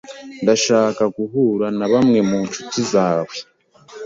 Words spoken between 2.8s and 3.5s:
zawe.